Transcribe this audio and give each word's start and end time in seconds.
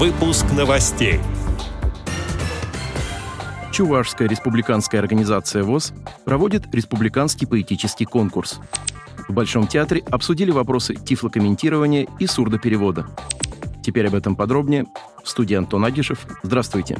Выпуск 0.00 0.46
новостей. 0.56 1.20
Чувашская 3.70 4.28
республиканская 4.28 4.98
организация 4.98 5.62
ВОЗ 5.62 5.92
проводит 6.24 6.74
республиканский 6.74 7.46
поэтический 7.46 8.06
конкурс. 8.06 8.60
В 9.28 9.34
Большом 9.34 9.66
театре 9.66 10.02
обсудили 10.10 10.52
вопросы 10.52 10.94
тифлокомментирования 10.94 12.06
и 12.18 12.26
сурдоперевода. 12.26 13.08
Теперь 13.82 14.06
об 14.06 14.14
этом 14.14 14.36
подробнее. 14.36 14.86
В 15.22 15.28
студии 15.28 15.54
Антон 15.54 15.84
Агишев. 15.84 16.26
Здравствуйте. 16.42 16.96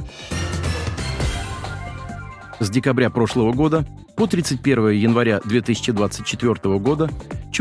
С 2.59 2.69
декабря 2.69 3.09
прошлого 3.09 3.51
года 3.51 3.83
по 4.15 4.27
31 4.27 4.89
января 4.89 5.41
2024 5.43 6.77
года 6.77 7.09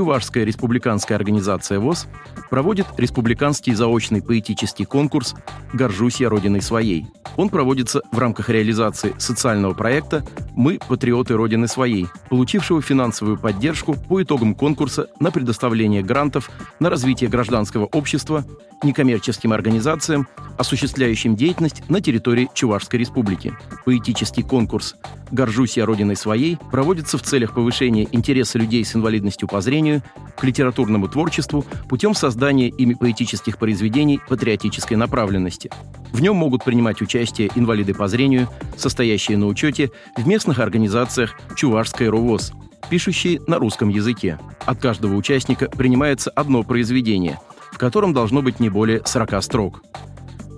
Чувашская 0.00 0.44
республиканская 0.44 1.18
организация 1.18 1.78
ВОЗ 1.78 2.08
проводит 2.48 2.86
республиканский 2.96 3.74
заочный 3.74 4.22
поэтический 4.22 4.86
конкурс 4.86 5.34
«Горжусь 5.74 6.20
я 6.20 6.30
Родиной 6.30 6.62
своей». 6.62 7.06
Он 7.36 7.50
проводится 7.50 8.00
в 8.10 8.18
рамках 8.18 8.48
реализации 8.48 9.14
социального 9.18 9.74
проекта 9.74 10.24
«Мы– 10.54 10.78
патриоты 10.88 11.34
Родины 11.34 11.68
своей», 11.68 12.06
получившего 12.28 12.82
финансовую 12.82 13.38
поддержку 13.38 13.94
по 13.94 14.22
итогам 14.22 14.54
конкурса 14.54 15.08
на 15.20 15.30
предоставление 15.30 16.02
грантов 16.02 16.50
на 16.80 16.90
развитие 16.90 17.30
гражданского 17.30 17.86
общества 17.86 18.44
некоммерческим 18.82 19.52
организациям, 19.52 20.26
осуществляющим 20.58 21.36
деятельность 21.36 21.88
на 21.88 22.00
территории 22.00 22.48
Чувашской 22.54 23.00
республики. 23.00 23.52
Поэтический 23.84 24.42
конкурс 24.42 24.96
«Горжусь 25.30 25.76
я 25.76 25.86
Родиной 25.86 26.16
своей» 26.16 26.58
проводится 26.70 27.18
в 27.18 27.22
целях 27.22 27.54
повышения 27.54 28.08
интереса 28.10 28.58
людей 28.58 28.84
с 28.84 28.96
инвалидностью 28.96 29.48
по 29.48 29.60
зрению 29.60 30.02
к 30.36 30.44
литературному 30.44 31.08
творчеству 31.08 31.64
путем 31.88 32.14
создания 32.14 32.68
ими 32.68 32.94
поэтических 32.94 33.58
произведений 33.58 34.20
патриотической 34.28 34.96
направленности. 34.96 35.70
В 36.12 36.20
нем 36.20 36.36
могут 36.36 36.64
принимать 36.64 37.00
участие 37.00 37.50
инвалиды 37.54 37.94
по 37.94 38.08
зрению, 38.08 38.48
состоящие 38.76 39.36
на 39.38 39.46
учете 39.46 39.90
в 40.16 40.26
местных 40.26 40.58
организациях 40.58 41.38
Чувашской 41.56 42.08
РОВОЗ, 42.08 42.52
пишущие 42.88 43.40
на 43.46 43.58
русском 43.58 43.88
языке. 43.88 44.38
От 44.66 44.80
каждого 44.80 45.14
участника 45.14 45.68
принимается 45.70 46.30
одно 46.30 46.62
произведение, 46.62 47.38
в 47.72 47.78
котором 47.78 48.12
должно 48.12 48.42
быть 48.42 48.60
не 48.60 48.68
более 48.68 49.02
40 49.04 49.42
строк 49.42 49.82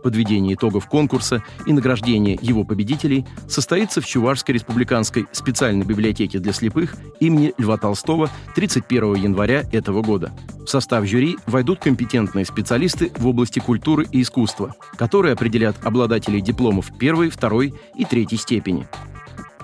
подведение 0.02 0.54
итогов 0.54 0.86
конкурса 0.86 1.42
и 1.66 1.72
награждение 1.72 2.38
его 2.40 2.64
победителей 2.64 3.26
состоится 3.48 4.00
в 4.00 4.06
Чувашской 4.06 4.54
республиканской 4.54 5.26
специальной 5.32 5.84
библиотеке 5.84 6.38
для 6.38 6.52
слепых 6.52 6.96
имени 7.20 7.54
Льва 7.58 7.76
Толстого 7.76 8.30
31 8.54 9.14
января 9.14 9.64
этого 9.72 10.02
года. 10.02 10.32
В 10.58 10.66
состав 10.66 11.06
жюри 11.06 11.36
войдут 11.46 11.80
компетентные 11.80 12.44
специалисты 12.44 13.10
в 13.16 13.26
области 13.26 13.58
культуры 13.58 14.06
и 14.10 14.22
искусства, 14.22 14.74
которые 14.96 15.32
определят 15.32 15.76
обладателей 15.84 16.40
дипломов 16.40 16.90
первой, 16.98 17.30
второй 17.30 17.74
и 17.96 18.04
третьей 18.04 18.38
степени. 18.38 18.86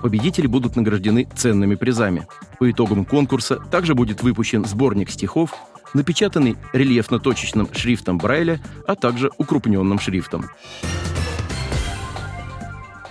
Победители 0.01 0.47
будут 0.47 0.75
награждены 0.75 1.27
ценными 1.35 1.75
призами. 1.75 2.27
По 2.57 2.71
итогам 2.71 3.05
конкурса 3.05 3.57
также 3.57 3.95
будет 3.95 4.23
выпущен 4.23 4.65
сборник 4.65 5.09
стихов, 5.09 5.53
напечатанный 5.93 6.57
рельефно-точечным 6.73 7.69
шрифтом 7.73 8.17
Брайля, 8.17 8.59
а 8.87 8.95
также 8.95 9.29
укрупненным 9.37 9.99
шрифтом. 9.99 10.45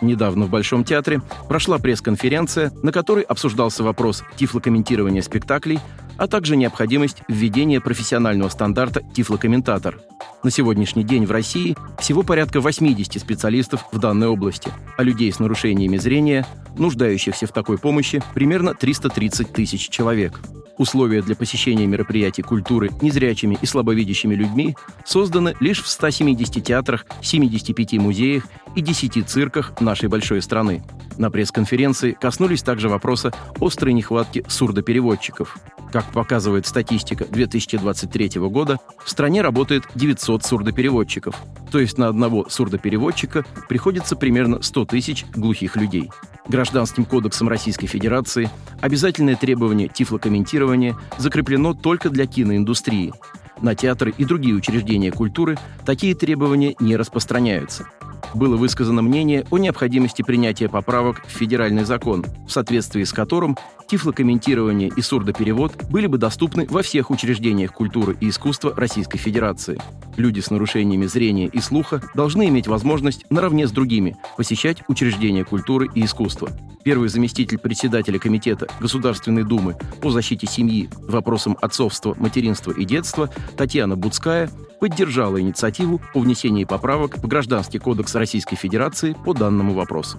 Недавно 0.01 0.47
в 0.47 0.51
Большом 0.51 0.85
театре 0.85 1.21
прошла 1.49 1.79
пресс-конференция, 1.79 2.73
на 2.83 2.93
которой 2.93 3.25
обсуждался 3.25 3.83
вопрос 3.83 4.23
тифлокомментирования 4.37 5.23
спектаклей, 5.23 5.81
а 6.17 6.27
также 6.27 6.57
необходимость 6.57 7.23
введения 7.29 7.81
профессионального 7.81 8.49
стандарта 8.49 9.03
тифлокомментатор. 9.15 10.01
На 10.43 10.51
сегодняшний 10.51 11.05
день 11.05 11.27
в 11.27 11.31
России 11.31 11.77
всего 11.99 12.23
порядка 12.23 12.61
80 12.61 13.21
специалистов 13.21 13.87
в 13.93 13.99
данной 13.99 14.29
области, 14.29 14.71
а 14.97 15.03
людей 15.03 15.33
с 15.33 15.39
нарушениями 15.39 15.97
зрения, 15.97 16.47
нуждающихся 16.77 17.47
в 17.47 17.53
такой 17.53 17.79
помощи, 17.79 18.23
примерно 18.35 18.75
330 18.75 19.53
тысяч 19.53 19.89
человек. 19.89 20.41
Условия 20.79 21.23
для 21.23 21.35
посещения 21.35 21.87
мероприятий 21.87 22.43
культуры 22.43 22.91
незрячими 23.03 23.59
и 23.61 23.67
слабовидящими 23.67 24.35
людьми 24.35 24.77
созданы 25.05 25.55
лишь 25.59 25.83
в 25.83 25.89
170 25.89 26.65
театрах, 26.65 27.05
75 27.21 27.95
музеях 27.95 28.45
и 28.77 28.81
10 28.81 29.29
цирках 29.29 29.81
нашей 29.81 30.09
большой 30.09 30.41
страны. 30.41 30.83
На 31.17 31.33
пресс-конференции 31.33 32.13
коснулись 32.13 32.63
также 32.63 32.89
вопроса 32.89 33.33
острой 33.61 33.93
нехватки 33.93 34.45
сурдопереводчиков. 34.49 35.59
Как 35.93 36.13
показывает 36.13 36.67
статистика 36.67 37.25
2023 37.25 38.41
года, 38.49 38.79
в 39.03 39.11
стране 39.11 39.41
работает 39.41 39.85
900 39.95 40.45
сурдопереводчиков, 40.45 41.35
то 41.71 41.79
есть 41.79 41.97
на 41.97 42.09
одного 42.09 42.47
сурдопереводчика 42.49 43.45
приходится 43.69 44.15
примерно 44.15 44.61
100 44.63 44.85
тысяч 44.87 45.25
глухих 45.35 45.77
людей. 45.77 46.11
Гражданским 46.47 47.05
кодексом 47.05 47.49
Российской 47.49 47.87
Федерации 47.87 48.51
обязательное 48.81 49.37
требование 49.37 49.89
тифлокомментирования 49.89 50.97
закреплено 51.17 51.75
только 51.75 52.11
для 52.11 52.27
киноиндустрии. 52.27 53.13
На 53.61 53.75
театры 53.75 54.15
и 54.17 54.25
другие 54.25 54.55
учреждения 54.55 55.11
культуры 55.11 55.59
такие 55.85 56.15
требования 56.15 56.77
не 56.81 56.97
распространяются 56.97 57.89
было 58.35 58.57
высказано 58.57 59.03
мнение 59.03 59.45
о 59.51 59.59
необходимости 59.59 60.23
принятия 60.23 60.69
поправок 60.69 61.25
в 61.27 61.31
федеральный 61.31 61.85
закон, 61.85 62.25
в 62.47 62.53
соответствии 62.53 63.05
с 63.05 63.13
которым 63.13 63.57
тифлокомментирование 63.89 64.91
и 64.95 65.01
сурдоперевод 65.01 65.85
были 65.91 66.07
бы 66.07 66.19
доступны 66.19 66.67
во 66.69 66.83
всех 66.83 67.11
учреждениях 67.11 67.73
культуры 67.73 68.17
и 68.21 68.29
искусства 68.29 68.75
Российской 68.77 69.19
Федерации. 69.19 69.81
Люди 70.17 70.41
с 70.41 70.51
нарушениями 70.51 71.07
зрения 71.07 71.47
и 71.47 71.61
слуха 71.61 72.03
должны 72.15 72.49
иметь 72.49 72.69
возможность 72.69 73.25
наравне 73.31 73.67
с 73.67 73.71
другими 73.71 74.17
посещать 74.37 74.83
учреждения 74.89 75.45
культуры 75.45 75.89
и 75.95 76.05
искусства. 76.05 76.51
Первый 76.85 77.09
заместитель 77.09 77.59
председателя 77.59 78.19
Комитета 78.19 78.69
Государственной 78.81 79.45
Думы 79.45 79.77
по 80.01 80.11
защите 80.11 80.47
семьи, 80.47 80.89
вопросам 81.09 81.57
отцовства, 81.61 82.15
материнства 82.19 82.73
и 82.73 82.85
детства 82.85 83.31
Татьяна 83.57 83.97
Буцкая 83.97 84.51
поддержала 84.81 85.41
инициативу 85.41 86.01
по 86.13 86.21
внесению 86.21 86.67
поправок 86.67 87.19
в 87.19 87.27
Гражданский 87.27 87.79
кодекс 87.79 88.15
Российской 88.15 88.57
Федерации 88.57 89.17
по 89.25 89.35
данному 89.35 89.75
вопросу. 89.75 90.19